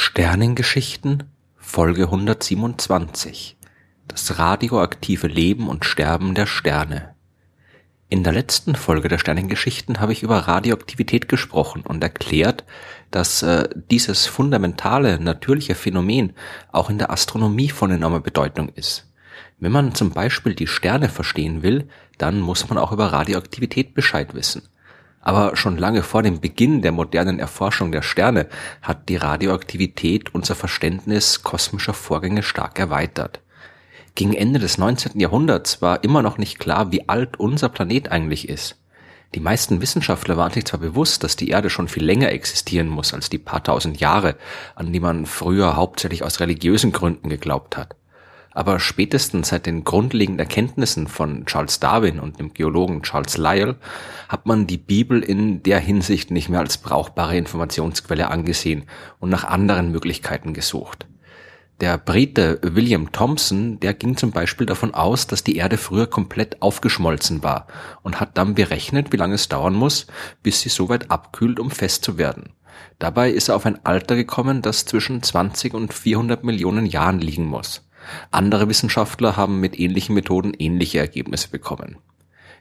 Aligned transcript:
Sternengeschichten 0.00 1.24
Folge 1.56 2.04
127 2.04 3.56
Das 4.06 4.38
radioaktive 4.38 5.26
Leben 5.26 5.68
und 5.68 5.84
Sterben 5.84 6.36
der 6.36 6.46
Sterne 6.46 7.16
In 8.08 8.22
der 8.22 8.32
letzten 8.32 8.76
Folge 8.76 9.08
der 9.08 9.18
Sternengeschichten 9.18 9.98
habe 9.98 10.12
ich 10.12 10.22
über 10.22 10.38
Radioaktivität 10.38 11.28
gesprochen 11.28 11.82
und 11.82 12.00
erklärt, 12.00 12.62
dass 13.10 13.42
äh, 13.42 13.68
dieses 13.90 14.28
fundamentale 14.28 15.18
natürliche 15.18 15.74
Phänomen 15.74 16.32
auch 16.70 16.90
in 16.90 16.98
der 16.98 17.10
Astronomie 17.10 17.70
von 17.70 17.90
enormer 17.90 18.20
Bedeutung 18.20 18.68
ist. 18.68 19.10
Wenn 19.58 19.72
man 19.72 19.96
zum 19.96 20.10
Beispiel 20.10 20.54
die 20.54 20.68
Sterne 20.68 21.08
verstehen 21.08 21.64
will, 21.64 21.88
dann 22.18 22.38
muss 22.38 22.68
man 22.68 22.78
auch 22.78 22.92
über 22.92 23.06
Radioaktivität 23.06 23.94
Bescheid 23.94 24.32
wissen. 24.32 24.62
Aber 25.28 25.56
schon 25.56 25.76
lange 25.76 26.02
vor 26.02 26.22
dem 26.22 26.40
Beginn 26.40 26.80
der 26.80 26.90
modernen 26.90 27.38
Erforschung 27.38 27.92
der 27.92 28.00
Sterne 28.00 28.46
hat 28.80 29.10
die 29.10 29.16
Radioaktivität 29.16 30.34
unser 30.34 30.54
Verständnis 30.54 31.42
kosmischer 31.42 31.92
Vorgänge 31.92 32.42
stark 32.42 32.78
erweitert. 32.78 33.40
Gegen 34.14 34.32
Ende 34.32 34.58
des 34.58 34.78
19. 34.78 35.20
Jahrhunderts 35.20 35.82
war 35.82 36.02
immer 36.02 36.22
noch 36.22 36.38
nicht 36.38 36.58
klar, 36.58 36.92
wie 36.92 37.10
alt 37.10 37.38
unser 37.38 37.68
Planet 37.68 38.10
eigentlich 38.10 38.48
ist. 38.48 38.78
Die 39.34 39.40
meisten 39.40 39.82
Wissenschaftler 39.82 40.38
waren 40.38 40.52
sich 40.52 40.64
zwar 40.64 40.80
bewusst, 40.80 41.22
dass 41.22 41.36
die 41.36 41.50
Erde 41.50 41.68
schon 41.68 41.88
viel 41.88 42.06
länger 42.06 42.32
existieren 42.32 42.88
muss 42.88 43.12
als 43.12 43.28
die 43.28 43.36
paar 43.36 43.62
tausend 43.62 44.00
Jahre, 44.00 44.34
an 44.76 44.94
die 44.94 45.00
man 45.00 45.26
früher 45.26 45.76
hauptsächlich 45.76 46.24
aus 46.24 46.40
religiösen 46.40 46.90
Gründen 46.90 47.28
geglaubt 47.28 47.76
hat. 47.76 47.96
Aber 48.52 48.80
spätestens 48.80 49.48
seit 49.48 49.66
den 49.66 49.84
grundlegenden 49.84 50.40
Erkenntnissen 50.40 51.06
von 51.06 51.44
Charles 51.46 51.80
Darwin 51.80 52.18
und 52.18 52.38
dem 52.38 52.54
Geologen 52.54 53.02
Charles 53.02 53.36
Lyell 53.36 53.76
hat 54.28 54.46
man 54.46 54.66
die 54.66 54.78
Bibel 54.78 55.22
in 55.22 55.62
der 55.62 55.78
Hinsicht 55.78 56.30
nicht 56.30 56.48
mehr 56.48 56.60
als 56.60 56.78
brauchbare 56.78 57.36
Informationsquelle 57.36 58.30
angesehen 58.30 58.84
und 59.20 59.30
nach 59.30 59.44
anderen 59.44 59.92
Möglichkeiten 59.92 60.54
gesucht. 60.54 61.06
Der 61.80 61.96
Brite 61.96 62.58
William 62.62 63.12
Thomson, 63.12 63.78
der 63.78 63.94
ging 63.94 64.16
zum 64.16 64.32
Beispiel 64.32 64.66
davon 64.66 64.94
aus, 64.94 65.28
dass 65.28 65.44
die 65.44 65.54
Erde 65.54 65.76
früher 65.76 66.08
komplett 66.08 66.60
aufgeschmolzen 66.60 67.44
war 67.44 67.68
und 68.02 68.18
hat 68.18 68.36
dann 68.36 68.56
berechnet, 68.56 69.12
wie 69.12 69.16
lange 69.16 69.36
es 69.36 69.48
dauern 69.48 69.74
muss, 69.74 70.08
bis 70.42 70.60
sie 70.60 70.70
so 70.70 70.88
weit 70.88 71.12
abkühlt, 71.12 71.60
um 71.60 71.70
fest 71.70 72.02
zu 72.02 72.18
werden. 72.18 72.54
Dabei 72.98 73.30
ist 73.30 73.48
er 73.48 73.54
auf 73.54 73.64
ein 73.64 73.84
Alter 73.86 74.16
gekommen, 74.16 74.60
das 74.60 74.86
zwischen 74.86 75.22
20 75.22 75.72
und 75.74 75.94
400 75.94 76.42
Millionen 76.42 76.84
Jahren 76.84 77.20
liegen 77.20 77.46
muss. 77.46 77.87
Andere 78.30 78.68
Wissenschaftler 78.68 79.36
haben 79.36 79.60
mit 79.60 79.78
ähnlichen 79.78 80.14
Methoden 80.14 80.54
ähnliche 80.58 80.98
Ergebnisse 80.98 81.48
bekommen. 81.48 81.96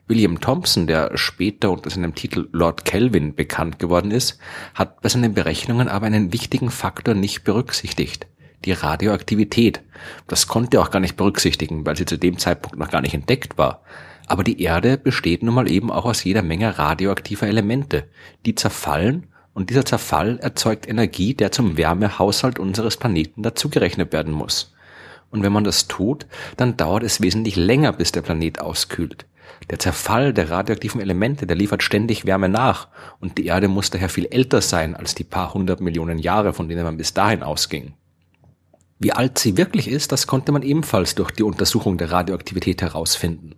William 0.08 0.40
Thompson, 0.40 0.88
der 0.88 1.18
später 1.18 1.70
unter 1.70 1.90
seinem 1.90 2.16
Titel 2.16 2.48
Lord 2.54 2.86
Kelvin 2.86 3.36
bekannt 3.36 3.78
geworden 3.78 4.12
ist, 4.12 4.40
hat 4.74 5.02
bei 5.02 5.10
seinen 5.10 5.34
Berechnungen 5.34 5.90
aber 5.90 6.06
einen 6.06 6.32
wichtigen 6.32 6.72
Faktor 6.72 7.14
nicht 7.14 7.44
berücksichtigt. 7.44 8.28
Die 8.64 8.72
Radioaktivität. 8.72 9.82
Das 10.28 10.48
konnte 10.48 10.78
er 10.78 10.82
auch 10.82 10.92
gar 10.92 11.00
nicht 11.00 11.18
berücksichtigen, 11.18 11.86
weil 11.86 11.98
sie 11.98 12.06
zu 12.06 12.18
dem 12.18 12.38
Zeitpunkt 12.38 12.78
noch 12.80 12.90
gar 12.90 13.02
nicht 13.02 13.14
entdeckt 13.14 13.58
war. 13.58 13.82
Aber 14.28 14.44
die 14.44 14.62
Erde 14.62 14.98
besteht 14.98 15.44
nun 15.44 15.56
mal 15.56 15.70
eben 15.70 15.92
auch 15.92 16.06
aus 16.06 16.24
jeder 16.24 16.42
Menge 16.42 16.78
radioaktiver 16.78 17.48
Elemente, 17.48 18.08
die 18.46 18.56
zerfallen 18.56 19.28
und 19.58 19.72
dieser 19.72 19.86
Zerfall 19.86 20.38
erzeugt 20.38 20.88
Energie, 20.88 21.34
der 21.34 21.52
zum 21.52 21.78
Wärmehaushalt 21.78 22.60
unseres 22.60 22.96
Planeten 22.96 23.42
dazugerechnet 23.42 24.14
werden 24.14 24.32
muss. 24.32 24.76
Und 25.30 25.44
wenn 25.44 25.52
man 25.52 25.64
das 25.64 25.88
tut, 25.88 26.26
dann 26.56 26.78
dauert 26.78 27.04
es 27.04 27.22
wesentlich 27.22 27.56
länger, 27.56 27.94
bis 27.94 28.12
der 28.12 28.22
Planet 28.22 28.62
auskühlt. 28.62 29.26
Der 29.70 29.80
Zerfall 29.80 30.34
der 30.34 30.50
radioaktiven 30.50 31.02
Elemente, 31.02 31.48
der 31.48 31.56
liefert 31.56 31.84
ständig 31.84 32.26
Wärme 32.26 32.50
nach 32.50 32.88
und 33.20 33.38
die 33.38 33.46
Erde 33.46 33.68
muss 33.68 33.90
daher 33.90 34.10
viel 34.10 34.26
älter 34.26 34.62
sein 34.62 34.96
als 34.96 35.16
die 35.16 35.24
paar 35.24 35.54
hundert 35.54 35.82
Millionen 35.82 36.20
Jahre, 36.20 36.54
von 36.54 36.70
denen 36.70 36.84
man 36.84 36.98
bis 36.98 37.14
dahin 37.14 37.44
ausging. 37.44 37.94
Wie 39.00 39.12
alt 39.12 39.38
sie 39.38 39.58
wirklich 39.58 39.90
ist, 39.90 40.12
das 40.12 40.26
konnte 40.26 40.52
man 40.52 40.64
ebenfalls 40.64 41.16
durch 41.16 41.32
die 41.32 41.44
Untersuchung 41.44 41.98
der 41.98 42.12
Radioaktivität 42.12 42.82
herausfinden. 42.82 43.56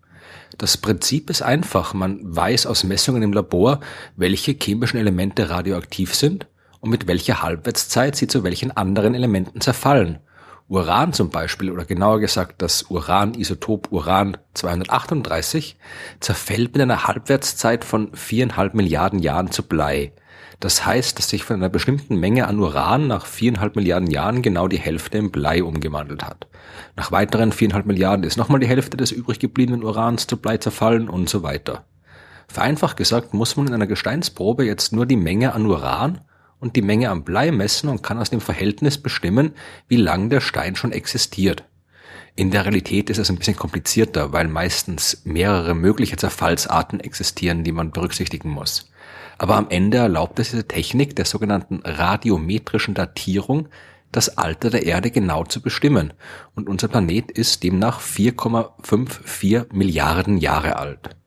Das 0.58 0.78
Prinzip 0.78 1.30
ist 1.30 1.42
einfach, 1.42 1.94
man 1.94 2.20
weiß 2.24 2.66
aus 2.66 2.84
Messungen 2.84 3.22
im 3.22 3.34
Labor, 3.34 3.80
welche 4.16 4.54
chemischen 4.54 5.00
Elemente 5.00 5.50
radioaktiv 5.50 6.16
sind 6.16 6.48
und 6.82 6.90
mit 6.90 7.08
welcher 7.08 7.42
Halbwertszeit 7.42 8.16
sie 8.16 8.28
zu 8.28 8.44
welchen 8.44 8.76
anderen 8.76 9.16
Elementen 9.16 9.62
zerfallen 9.62 10.20
Uran 10.70 11.14
zum 11.14 11.32
Beispiel, 11.32 11.72
oder 11.72 11.84
genauer 11.84 12.20
gesagt 12.20 12.62
das 12.62 12.84
Uranisotop 12.92 13.92
Uran 13.92 14.38
238, 14.54 15.78
zerfällt 16.20 16.74
mit 16.74 16.82
einer 16.84 17.08
Halbwertszeit 17.08 17.84
von 17.84 18.14
viereinhalb 18.14 18.76
Milliarden 18.76 19.18
Jahren 19.18 19.52
zu 19.52 19.64
Blei. 19.64 20.14
Das 20.60 20.86
heißt, 20.86 21.18
dass 21.18 21.30
sich 21.30 21.44
von 21.44 21.56
einer 21.56 21.70
bestimmten 21.70 22.20
Menge 22.20 22.48
an 22.48 22.60
Uran 22.60 23.08
nach 23.08 23.26
viereinhalb 23.26 23.76
Milliarden 23.78 24.12
Jahren 24.12 24.44
genau 24.44 24.68
die 24.68 24.80
Hälfte 24.80 25.18
in 25.18 25.32
Blei 25.32 25.64
umgewandelt 25.64 26.24
hat. 26.24 26.48
Nach 26.96 27.12
weiteren 27.12 27.52
viereinhalb 27.52 27.88
Milliarden 27.88 28.24
ist 28.24 28.38
nochmal 28.38 28.60
die 28.60 28.68
Hälfte 28.68 28.96
des 28.96 29.12
übrig 29.12 29.40
gebliebenen 29.40 29.84
Urans 29.84 30.28
zu 30.28 30.38
Blei 30.38 30.58
zerfallen 30.58 31.10
und 31.10 31.30
so 31.30 31.42
weiter. 31.42 31.86
Vereinfacht 32.48 32.98
gesagt 32.98 33.34
muss 33.34 33.56
man 33.58 33.68
in 33.68 33.74
einer 33.74 33.88
Gesteinsprobe 33.88 34.66
jetzt 34.66 34.94
nur 34.94 35.08
die 35.08 35.16
Menge 35.16 35.54
an 35.54 35.66
Uran 35.66 36.22
und 36.60 36.76
die 36.76 36.82
Menge 36.82 37.10
am 37.10 37.24
Blei 37.24 37.52
messen 37.52 37.90
und 37.90 38.04
kann 38.04 38.20
aus 38.20 38.30
dem 38.30 38.42
Verhältnis 38.42 38.98
bestimmen, 38.98 39.54
wie 39.88 39.96
lang 39.96 40.30
der 40.30 40.42
Stein 40.42 40.76
schon 40.76 40.92
existiert. 40.92 41.64
In 42.36 42.52
der 42.52 42.64
Realität 42.64 43.10
ist 43.10 43.18
es 43.18 43.30
ein 43.30 43.38
bisschen 43.38 43.58
komplizierter, 43.58 44.32
weil 44.32 44.48
meistens 44.48 45.22
mehrere 45.26 45.76
mögliche 45.76 46.18
Zerfallsarten 46.18 47.00
existieren, 47.00 47.64
die 47.64 47.72
man 47.72 47.92
berücksichtigen 47.92 48.50
muss. 48.50 48.92
Aber 49.38 49.56
am 49.56 49.70
Ende 49.70 49.98
erlaubt 49.98 50.40
es 50.40 50.52
diese 50.52 50.68
Technik 50.68 51.16
der 51.16 51.26
sogenannten 51.26 51.82
radiometrischen 51.84 52.94
Datierung, 52.94 53.68
das 54.12 54.38
Alter 54.38 54.70
der 54.70 54.86
Erde 54.86 55.12
genau 55.12 55.44
zu 55.44 55.62
bestimmen. 55.62 56.14
Und 56.56 56.68
unser 56.68 56.88
Planet 56.88 57.32
ist 57.32 57.64
demnach 57.64 58.02
4,54 58.02 59.74
Milliarden 59.74 60.38
Jahre 60.38 60.78
alt. 60.78 61.19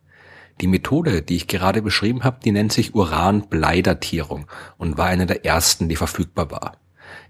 Die 0.61 0.67
Methode, 0.67 1.23
die 1.23 1.37
ich 1.37 1.49
gerade 1.49 1.83
beschrieben 1.83 2.25
habe, 2.25 2.39
die 2.45 2.53
nennt 2.53 2.73
sich 2.73 2.95
Uran-Bleidatierung 2.95 4.47
und 4.79 4.99
war 4.99 5.07
eine 5.07 5.27
der 5.27 5.45
ersten, 5.45 5.89
die 5.89 5.97
verfügbar 5.97 6.51
war. 6.51 6.77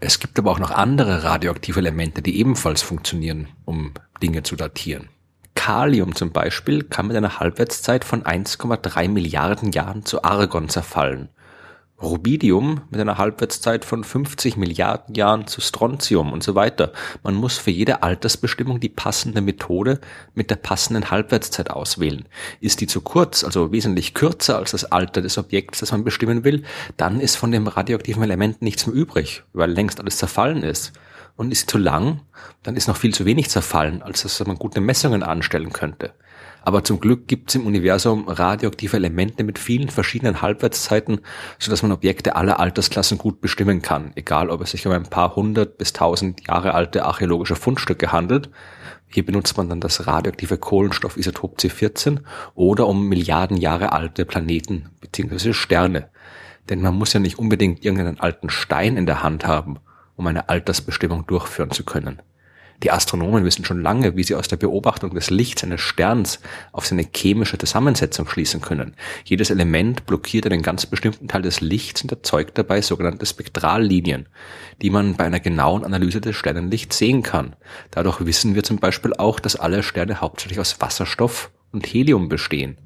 Es 0.00 0.18
gibt 0.18 0.38
aber 0.38 0.50
auch 0.50 0.58
noch 0.58 0.70
andere 0.70 1.24
radioaktive 1.24 1.80
Elemente, 1.80 2.22
die 2.22 2.38
ebenfalls 2.38 2.82
funktionieren, 2.82 3.48
um 3.64 3.92
Dinge 4.22 4.42
zu 4.42 4.56
datieren. 4.56 5.08
Kalium 5.54 6.14
zum 6.14 6.32
Beispiel 6.32 6.82
kann 6.82 7.06
mit 7.06 7.16
einer 7.16 7.38
Halbwertszeit 7.38 8.04
von 8.04 8.22
1,3 8.24 9.08
Milliarden 9.08 9.70
Jahren 9.72 10.04
zu 10.04 10.24
Argon 10.24 10.68
zerfallen 10.68 11.28
Rubidium 12.02 12.82
mit 12.90 13.00
einer 13.00 13.18
Halbwertszeit 13.18 13.84
von 13.84 14.04
50 14.04 14.56
Milliarden 14.56 15.14
Jahren 15.14 15.46
zu 15.46 15.60
Strontium 15.60 16.32
und 16.32 16.42
so 16.42 16.54
weiter. 16.54 16.92
Man 17.22 17.34
muss 17.34 17.58
für 17.58 17.70
jede 17.70 18.02
Altersbestimmung 18.02 18.80
die 18.80 18.88
passende 18.88 19.40
Methode 19.40 20.00
mit 20.34 20.50
der 20.50 20.56
passenden 20.56 21.10
Halbwertszeit 21.10 21.70
auswählen. 21.70 22.26
Ist 22.60 22.80
die 22.80 22.86
zu 22.86 23.00
kurz, 23.00 23.44
also 23.44 23.72
wesentlich 23.72 24.14
kürzer 24.14 24.58
als 24.58 24.72
das 24.72 24.84
Alter 24.84 25.22
des 25.22 25.38
Objekts, 25.38 25.80
das 25.80 25.92
man 25.92 26.04
bestimmen 26.04 26.44
will, 26.44 26.64
dann 26.96 27.20
ist 27.20 27.36
von 27.36 27.52
dem 27.52 27.66
radioaktiven 27.66 28.22
Element 28.22 28.62
nichts 28.62 28.86
mehr 28.86 28.96
übrig, 28.96 29.44
weil 29.52 29.70
längst 29.70 30.00
alles 30.00 30.18
zerfallen 30.18 30.62
ist. 30.62 30.92
Und 31.34 31.50
ist 31.50 31.70
zu 31.70 31.78
lang, 31.78 32.20
dann 32.62 32.76
ist 32.76 32.88
noch 32.88 32.96
viel 32.96 33.14
zu 33.14 33.24
wenig 33.24 33.48
zerfallen, 33.48 34.02
als 34.02 34.22
dass 34.22 34.44
man 34.46 34.56
gute 34.56 34.80
Messungen 34.80 35.22
anstellen 35.22 35.72
könnte. 35.72 36.12
Aber 36.64 36.84
zum 36.84 37.00
Glück 37.00 37.26
gibt 37.26 37.50
es 37.50 37.56
im 37.56 37.66
Universum 37.66 38.28
radioaktive 38.28 38.96
Elemente 38.96 39.42
mit 39.42 39.58
vielen 39.58 39.88
verschiedenen 39.88 40.42
Halbwertszeiten, 40.42 41.20
sodass 41.58 41.82
man 41.82 41.92
Objekte 41.92 42.36
aller 42.36 42.60
Altersklassen 42.60 43.18
gut 43.18 43.40
bestimmen 43.40 43.82
kann, 43.82 44.12
egal 44.14 44.48
ob 44.48 44.60
es 44.62 44.70
sich 44.70 44.86
um 44.86 44.92
ein 44.92 45.02
paar 45.02 45.34
hundert 45.34 45.78
bis 45.78 45.92
tausend 45.92 46.46
Jahre 46.46 46.74
alte 46.74 47.04
archäologische 47.04 47.56
Fundstücke 47.56 48.12
handelt. 48.12 48.50
Hier 49.08 49.26
benutzt 49.26 49.56
man 49.56 49.68
dann 49.68 49.80
das 49.80 50.06
radioaktive 50.06 50.56
Kohlenstoffisotop 50.56 51.58
C14 51.58 52.20
oder 52.54 52.86
um 52.86 53.08
Milliarden 53.08 53.56
Jahre 53.56 53.92
alte 53.92 54.24
Planeten 54.24 54.90
bzw. 55.00 55.52
Sterne. 55.52 56.10
Denn 56.68 56.80
man 56.80 56.94
muss 56.94 57.12
ja 57.12 57.20
nicht 57.20 57.38
unbedingt 57.38 57.84
irgendeinen 57.84 58.20
alten 58.20 58.48
Stein 58.48 58.96
in 58.96 59.06
der 59.06 59.22
Hand 59.22 59.46
haben, 59.46 59.80
um 60.16 60.26
eine 60.28 60.48
Altersbestimmung 60.48 61.26
durchführen 61.26 61.72
zu 61.72 61.84
können. 61.84 62.22
Die 62.82 62.90
Astronomen 62.90 63.44
wissen 63.44 63.64
schon 63.64 63.80
lange, 63.80 64.16
wie 64.16 64.24
sie 64.24 64.34
aus 64.34 64.48
der 64.48 64.56
Beobachtung 64.56 65.14
des 65.14 65.30
Lichts 65.30 65.62
eines 65.62 65.80
Sterns 65.80 66.40
auf 66.72 66.86
seine 66.86 67.06
chemische 67.14 67.56
Zusammensetzung 67.58 68.28
schließen 68.28 68.60
können. 68.60 68.94
Jedes 69.24 69.50
Element 69.50 70.06
blockiert 70.06 70.46
einen 70.46 70.62
ganz 70.62 70.86
bestimmten 70.86 71.28
Teil 71.28 71.42
des 71.42 71.60
Lichts 71.60 72.02
und 72.02 72.10
erzeugt 72.10 72.58
dabei 72.58 72.82
sogenannte 72.82 73.24
Spektrallinien, 73.26 74.26
die 74.80 74.90
man 74.90 75.14
bei 75.14 75.24
einer 75.24 75.40
genauen 75.40 75.84
Analyse 75.84 76.20
des 76.20 76.34
Sternenlichts 76.34 76.98
sehen 76.98 77.22
kann. 77.22 77.54
Dadurch 77.92 78.24
wissen 78.26 78.54
wir 78.54 78.64
zum 78.64 78.78
Beispiel 78.78 79.14
auch, 79.14 79.38
dass 79.38 79.56
alle 79.56 79.82
Sterne 79.82 80.20
hauptsächlich 80.20 80.58
aus 80.58 80.80
Wasserstoff 80.80 81.50
und 81.70 81.86
Helium 81.86 82.28
bestehen. 82.28 82.76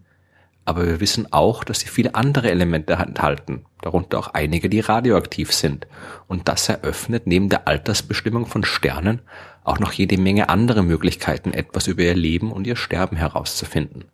Aber 0.67 0.85
wir 0.85 1.01
wissen 1.01 1.33
auch, 1.33 1.65
dass 1.65 1.81
sie 1.81 1.89
viele 1.89 2.15
andere 2.17 2.51
Elemente 2.51 2.95
enthalten, 2.95 3.65
darunter 3.81 4.19
auch 4.19 4.35
einige, 4.35 4.69
die 4.69 4.81
radioaktiv 4.81 5.53
sind. 5.53 5.87
Und 6.27 6.49
das 6.49 6.69
eröffnet 6.69 7.27
neben 7.27 7.49
der 7.49 7.69
Altersbestimmung 7.69 8.47
von 8.47 8.65
Sternen 8.65 9.23
auch 9.63 9.79
noch 9.79 9.93
jede 9.93 10.19
Menge 10.19 10.49
andere 10.49 10.83
Möglichkeiten, 10.83 11.53
etwas 11.53 11.87
über 11.87 12.03
ihr 12.03 12.15
Leben 12.15 12.53
und 12.53 12.67
ihr 12.67 12.77
Sterben 12.77 13.17
herauszufinden. 13.17 14.05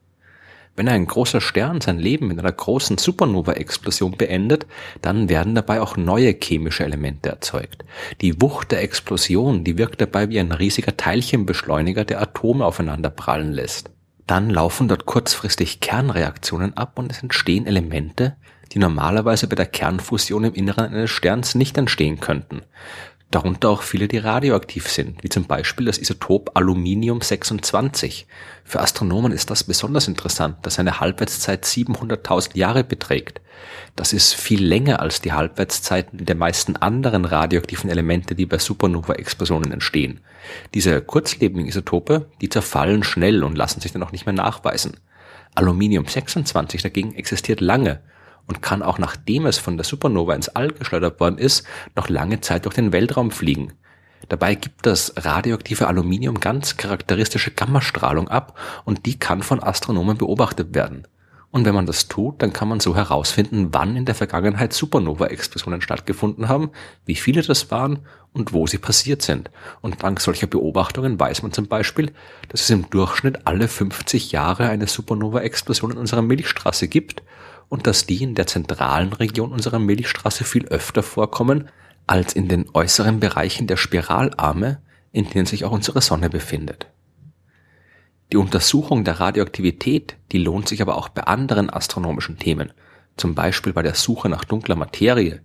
Wenn 0.75 0.89
ein 0.89 1.07
großer 1.07 1.43
Stern 1.43 1.83
sein 1.83 1.99
Leben 1.99 2.31
in 2.31 2.39
einer 2.39 2.53
großen 2.53 2.97
Supernova-Explosion 2.97 4.17
beendet, 4.17 4.67
dann 5.03 5.29
werden 5.29 5.55
dabei 5.55 5.83
auch 5.83 5.99
neue 5.99 6.33
chemische 6.33 6.85
Elemente 6.85 7.29
erzeugt. 7.29 7.85
Die 8.23 8.41
Wucht 8.41 8.73
der 8.73 8.83
Explosion, 8.83 9.65
die 9.65 9.77
wirkt 9.77 10.01
dabei 10.01 10.31
wie 10.31 10.41
ein 10.41 10.53
riesiger 10.53 10.97
Teilchenbeschleuniger, 10.97 12.07
der 12.07 12.23
Atome 12.23 12.65
aufeinander 12.65 13.11
prallen 13.11 13.53
lässt. 13.53 13.91
Dann 14.33 14.49
laufen 14.49 14.89
dort 14.89 15.05
kurzfristig 15.05 15.81
Kernreaktionen 15.81 16.75
ab 16.75 16.99
und 16.99 17.13
es 17.13 17.23
entstehen 17.23 17.67
Elemente, 17.67 18.35
die 18.73 18.79
normalerweise 18.79 19.47
bei 19.47 19.57
der 19.57 19.67
Kernfusion 19.67 20.45
im 20.45 20.55
Inneren 20.55 20.87
eines 20.87 21.11
Sterns 21.11 21.55
nicht 21.55 21.77
entstehen 21.77 22.19
könnten 22.19 22.63
darunter 23.35 23.71
auch 23.71 23.83
viele, 23.83 24.09
die 24.09 24.19
radioaktiv 24.19 24.89
sind, 24.89 25.23
wie 25.25 25.29
zum 25.29 25.45
Beispiel 25.45 25.87
das 25.87 25.99
Isotop 25.99 26.53
Aluminium 26.55 27.21
26. 27.21 28.27
Für 28.65 28.81
Astronomen 28.81 29.33
ist 29.33 29.51
das 29.51 29.65
besonders 29.65 30.07
interessant, 30.07 30.59
dass 30.63 30.75
seine 30.75 31.01
Halbwertszeit 31.01 31.65
700.000 31.65 32.57
Jahre 32.57 32.85
beträgt. 32.85 33.41
Das 33.97 34.13
ist 34.13 34.35
viel 34.35 34.65
länger 34.65 35.01
als 35.01 35.21
die 35.21 35.33
Halbwertszeiten 35.33 36.25
der 36.25 36.37
meisten 36.37 36.77
anderen 36.77 37.25
radioaktiven 37.25 37.91
Elemente, 37.91 38.35
die 38.35 38.47
bei 38.47 38.59
Supernova-Explosionen 38.59 39.73
entstehen. 39.73 40.21
Diese 40.75 41.01
kurzlebigen 41.01 41.67
Isotope, 41.67 42.31
die 42.41 42.49
zerfallen 42.49 43.03
schnell 43.03 43.45
und 43.45 43.57
lassen 43.57 43.81
sich 43.81 43.93
dann 43.93 44.03
auch 44.03 44.13
nicht 44.13 44.27
mehr 44.27 44.35
nachweisen. 44.35 44.99
Aluminium 45.55 46.07
26 46.07 46.83
dagegen 46.83 47.15
existiert 47.15 47.61
lange 47.61 48.01
und 48.47 48.63
kann 48.63 48.83
auch 48.83 48.99
nachdem 48.99 49.47
es 49.47 49.59
von 49.59 49.77
der 49.77 49.85
Supernova 49.85 50.35
ins 50.35 50.49
All 50.49 50.69
geschleudert 50.69 51.21
worden 51.21 51.39
ist, 51.39 51.67
noch 51.97 52.09
lange 52.09 52.41
Zeit 52.41 52.65
durch 52.65 52.75
den 52.75 52.93
Weltraum 52.93 53.31
fliegen. 53.31 53.73
Dabei 54.29 54.55
gibt 54.55 54.87
das 54.87 55.13
radioaktive 55.17 55.87
Aluminium 55.87 56.41
ganz 56.41 56.77
charakteristische 56.77 57.51
Gammastrahlung 57.51 58.29
ab 58.29 58.59
und 58.85 59.07
die 59.07 59.19
kann 59.19 59.43
von 59.43 59.63
Astronomen 59.63 60.17
beobachtet 60.17 60.75
werden. 60.75 61.07
Und 61.51 61.67
wenn 61.67 61.75
man 61.75 61.85
das 61.85 62.09
tut, 62.09 62.41
dann 62.41 62.55
kann 62.55 62.69
man 62.69 62.81
so 62.81 62.97
herausfinden, 62.97 63.69
wann 63.73 63.95
in 63.95 64.07
der 64.07 64.15
Vergangenheit 64.15 64.73
Supernova-Explosionen 64.73 65.83
stattgefunden 65.83 66.49
haben, 66.49 66.71
wie 67.05 67.15
viele 67.15 67.43
das 67.43 67.71
waren 67.71 67.99
und 68.33 68.55
wo 68.55 68.67
sie 68.67 68.79
passiert 68.79 69.21
sind. 69.21 69.51
Und 69.83 70.03
dank 70.03 70.23
solcher 70.23 70.47
Beobachtungen 70.47 71.21
weiß 71.21 71.43
man 71.43 71.53
zum 71.53 71.69
Beispiel, 71.69 72.11
dass 72.49 72.63
es 72.63 72.71
im 72.71 72.89
Durchschnitt 72.89 73.47
alle 73.47 73.69
50 73.69 74.33
Jahre 74.33 74.71
eine 74.71 74.87
Supernova-Explosion 74.87 75.91
in 75.93 75.99
unserer 75.99 76.23
Milchstraße 76.23 76.89
gibt 76.89 77.23
und 77.73 77.87
dass 77.87 78.05
die 78.05 78.23
in 78.23 78.35
der 78.35 78.47
zentralen 78.47 79.15
Region 79.15 79.51
unserer 79.51 79.79
Milchstraße 79.79 80.45
viel 80.45 80.67
öfter 80.67 81.03
vorkommen 81.03 81.71
als 82.07 82.35
in 82.35 82.47
den 82.47 82.67
äußeren 82.75 83.19
Bereichen 83.19 83.67
der 83.67 83.79
Spiralarme, 83.79 84.83
in 85.11 85.31
denen 85.31 85.47
sich 85.47 85.65
auch 85.65 85.73
unsere 85.73 86.03
Sonne 86.03 86.29
befindet. 86.29 86.89
Die 88.31 88.37
Untersuchung 88.37 89.05
der 89.05 89.21
Radioaktivität, 89.21 90.19
die 90.33 90.37
lohnt 90.37 90.69
sich 90.69 90.83
aber 90.83 90.99
auch 90.99 91.09
bei 91.09 91.23
anderen 91.23 91.71
astronomischen 91.71 92.39
Themen, 92.39 92.75
zum 93.17 93.35
Beispiel 93.35 93.73
bei 93.73 93.83
der 93.83 93.95
Suche 93.95 94.29
nach 94.29 94.45
dunkler 94.45 94.77
Materie. 94.77 95.41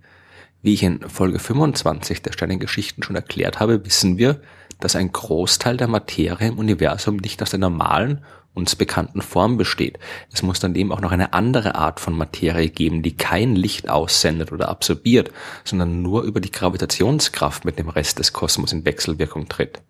Wie 0.60 0.74
ich 0.74 0.82
in 0.82 1.08
Folge 1.08 1.38
25 1.38 2.20
der 2.20 2.32
Sternengeschichten 2.32 3.02
schon 3.02 3.16
erklärt 3.16 3.58
habe, 3.58 3.86
wissen 3.86 4.18
wir, 4.18 4.42
dass 4.80 4.96
ein 4.96 5.12
Großteil 5.12 5.78
der 5.78 5.88
Materie 5.88 6.48
im 6.48 6.58
Universum 6.58 7.16
nicht 7.16 7.42
aus 7.42 7.50
der 7.50 7.58
normalen 7.58 8.22
uns 8.58 8.76
bekannten 8.76 9.22
Form 9.22 9.56
besteht. 9.56 9.98
Es 10.32 10.42
muss 10.42 10.60
dann 10.60 10.74
eben 10.74 10.92
auch 10.92 11.00
noch 11.00 11.12
eine 11.12 11.32
andere 11.32 11.76
Art 11.76 12.00
von 12.00 12.16
Materie 12.16 12.68
geben, 12.68 13.02
die 13.02 13.16
kein 13.16 13.56
Licht 13.56 13.88
aussendet 13.88 14.52
oder 14.52 14.68
absorbiert, 14.68 15.30
sondern 15.64 16.02
nur 16.02 16.24
über 16.24 16.40
die 16.40 16.50
Gravitationskraft 16.50 17.64
mit 17.64 17.78
dem 17.78 17.88
Rest 17.88 18.18
des 18.18 18.32
Kosmos 18.32 18.72
in 18.72 18.84
Wechselwirkung 18.84 19.48
tritt. 19.48 19.80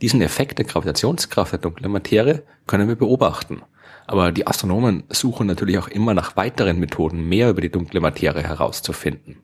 Diesen 0.00 0.22
Effekt 0.22 0.58
der 0.58 0.64
Gravitationskraft 0.64 1.52
der 1.52 1.58
dunklen 1.58 1.92
Materie 1.92 2.42
können 2.66 2.88
wir 2.88 2.96
beobachten. 2.96 3.62
Aber 4.06 4.32
die 4.32 4.46
Astronomen 4.46 5.04
suchen 5.08 5.46
natürlich 5.46 5.78
auch 5.78 5.88
immer 5.88 6.14
nach 6.14 6.36
weiteren 6.36 6.78
Methoden, 6.78 7.28
mehr 7.28 7.50
über 7.50 7.60
die 7.60 7.70
dunkle 7.70 8.00
Materie 8.00 8.42
herauszufinden. 8.42 9.38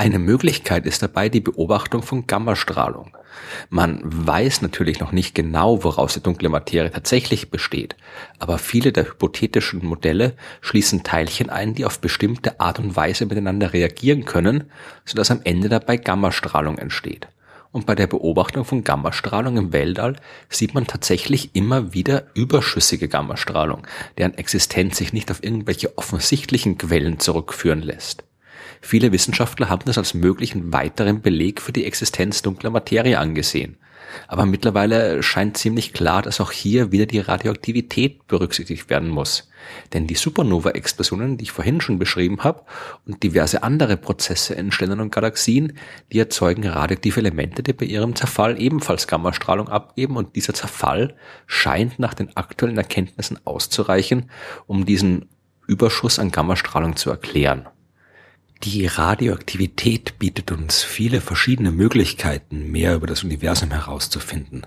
Eine 0.00 0.18
Möglichkeit 0.18 0.86
ist 0.86 1.02
dabei 1.02 1.28
die 1.28 1.42
Beobachtung 1.42 2.02
von 2.02 2.26
Gammastrahlung. 2.26 3.14
Man 3.68 4.00
weiß 4.02 4.62
natürlich 4.62 4.98
noch 4.98 5.12
nicht 5.12 5.34
genau, 5.34 5.84
woraus 5.84 6.14
die 6.14 6.22
dunkle 6.22 6.48
Materie 6.48 6.90
tatsächlich 6.90 7.50
besteht, 7.50 7.96
aber 8.38 8.56
viele 8.56 8.92
der 8.92 9.04
hypothetischen 9.04 9.84
Modelle 9.84 10.36
schließen 10.62 11.02
Teilchen 11.02 11.50
ein, 11.50 11.74
die 11.74 11.84
auf 11.84 12.00
bestimmte 12.00 12.60
Art 12.60 12.78
und 12.78 12.96
Weise 12.96 13.26
miteinander 13.26 13.74
reagieren 13.74 14.24
können, 14.24 14.70
sodass 15.04 15.30
am 15.30 15.42
Ende 15.44 15.68
dabei 15.68 15.98
Gammastrahlung 15.98 16.78
entsteht. 16.78 17.28
Und 17.70 17.84
bei 17.84 17.94
der 17.94 18.06
Beobachtung 18.06 18.64
von 18.64 18.82
Gammastrahlung 18.82 19.58
im 19.58 19.74
Weltall 19.74 20.16
sieht 20.48 20.72
man 20.72 20.86
tatsächlich 20.86 21.54
immer 21.54 21.92
wieder 21.92 22.24
überschüssige 22.32 23.08
Gammastrahlung, 23.08 23.86
deren 24.16 24.32
Existenz 24.32 24.96
sich 24.96 25.12
nicht 25.12 25.30
auf 25.30 25.44
irgendwelche 25.44 25.98
offensichtlichen 25.98 26.78
Quellen 26.78 27.18
zurückführen 27.18 27.82
lässt. 27.82 28.24
Viele 28.80 29.12
Wissenschaftler 29.12 29.68
haben 29.68 29.84
das 29.84 29.98
als 29.98 30.14
möglichen 30.14 30.72
weiteren 30.72 31.20
Beleg 31.22 31.60
für 31.60 31.72
die 31.72 31.84
Existenz 31.84 32.42
dunkler 32.42 32.70
Materie 32.70 33.18
angesehen. 33.18 33.76
Aber 34.28 34.46
mittlerweile 34.46 35.22
scheint 35.22 35.56
ziemlich 35.56 35.92
klar, 35.92 36.22
dass 36.22 36.40
auch 36.40 36.52
hier 36.52 36.92
wieder 36.92 37.06
die 37.06 37.20
Radioaktivität 37.20 38.26
berücksichtigt 38.26 38.90
werden 38.90 39.08
muss. 39.08 39.48
Denn 39.92 40.06
die 40.06 40.14
Supernova-Explosionen, 40.14 41.36
die 41.36 41.44
ich 41.44 41.52
vorhin 41.52 41.80
schon 41.80 41.98
beschrieben 41.98 42.42
habe, 42.42 42.62
und 43.06 43.22
diverse 43.22 43.62
andere 43.62 43.96
Prozesse 43.96 44.54
in 44.54 44.72
Sternen 44.72 45.00
und 45.00 45.12
Galaxien, 45.12 45.74
die 46.12 46.18
erzeugen 46.18 46.66
radioaktive 46.66 47.20
Elemente, 47.20 47.62
die 47.62 47.72
bei 47.72 47.86
ihrem 47.86 48.16
Zerfall 48.16 48.60
ebenfalls 48.60 49.06
Gammastrahlung 49.06 49.68
abgeben 49.68 50.16
und 50.16 50.36
dieser 50.36 50.54
Zerfall 50.54 51.14
scheint 51.46 51.98
nach 51.98 52.14
den 52.14 52.36
aktuellen 52.36 52.78
Erkenntnissen 52.78 53.38
auszureichen, 53.44 54.30
um 54.66 54.86
diesen 54.86 55.28
Überschuss 55.66 56.18
an 56.18 56.32
Gammastrahlung 56.32 56.96
zu 56.96 57.10
erklären. 57.10 57.68
Die 58.62 58.84
Radioaktivität 58.84 60.18
bietet 60.18 60.52
uns 60.52 60.82
viele 60.82 61.22
verschiedene 61.22 61.70
Möglichkeiten, 61.70 62.70
mehr 62.70 62.94
über 62.94 63.06
das 63.06 63.24
Universum 63.24 63.70
herauszufinden. 63.70 64.66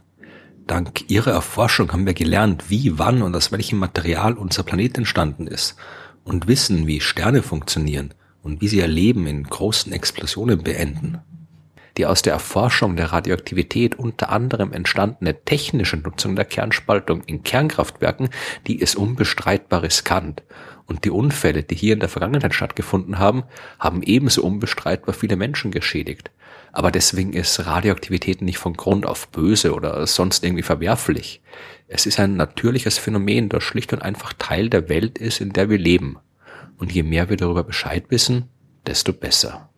Dank 0.65 1.11
ihrer 1.11 1.29
Erforschung 1.29 1.91
haben 1.91 2.07
wir 2.07 2.15
gelernt, 2.15 2.71
wie, 2.71 2.97
wann 2.97 3.21
und 3.21 3.35
aus 3.35 3.51
welchem 3.51 3.77
Material 3.77 4.33
unser 4.33 4.63
Planet 4.63 4.97
entstanden 4.97 5.45
ist 5.45 5.75
und 6.23 6.47
wissen, 6.47 6.87
wie 6.87 7.01
Sterne 7.01 7.43
funktionieren 7.43 8.15
und 8.41 8.61
wie 8.61 8.67
sie 8.67 8.77
ihr 8.77 8.87
Leben 8.87 9.27
in 9.27 9.43
großen 9.43 9.93
Explosionen 9.93 10.63
beenden. 10.63 11.19
Die 11.97 12.05
aus 12.05 12.23
der 12.23 12.33
Erforschung 12.33 12.95
der 12.95 13.13
Radioaktivität 13.13 13.95
unter 13.95 14.29
anderem 14.29 14.73
entstandene 14.73 15.43
technische 15.43 15.97
Nutzung 15.97 16.35
der 16.35 16.45
Kernspaltung 16.45 17.23
in 17.25 17.43
Kernkraftwerken, 17.43 18.29
die 18.65 18.79
ist 18.79 18.95
unbestreitbar 18.95 19.83
riskant 19.83 20.43
und 20.85 21.05
die 21.05 21.11
Unfälle, 21.11 21.63
die 21.63 21.75
hier 21.75 21.93
in 21.93 21.99
der 21.99 22.09
Vergangenheit 22.09 22.53
stattgefunden 22.53 23.19
haben, 23.19 23.43
haben 23.79 24.03
ebenso 24.03 24.43
unbestreitbar 24.43 25.13
viele 25.13 25.35
Menschen 25.35 25.71
geschädigt. 25.71 26.31
Aber 26.71 26.91
deswegen 26.91 27.33
ist 27.33 27.65
Radioaktivität 27.65 28.41
nicht 28.41 28.57
von 28.57 28.73
Grund 28.73 29.05
auf 29.05 29.29
böse 29.29 29.73
oder 29.73 30.05
sonst 30.07 30.43
irgendwie 30.43 30.63
verwerflich. 30.63 31.41
Es 31.87 32.05
ist 32.05 32.19
ein 32.19 32.35
natürliches 32.35 32.97
Phänomen, 32.97 33.49
das 33.49 33.63
schlicht 33.63 33.93
und 33.93 34.01
einfach 34.01 34.33
Teil 34.33 34.69
der 34.69 34.89
Welt 34.89 35.17
ist, 35.17 35.39
in 35.39 35.53
der 35.53 35.69
wir 35.69 35.77
leben. 35.77 36.17
Und 36.77 36.91
je 36.91 37.03
mehr 37.03 37.29
wir 37.29 37.37
darüber 37.37 37.63
Bescheid 37.63 38.05
wissen, 38.09 38.49
desto 38.85 39.13
besser. 39.13 39.72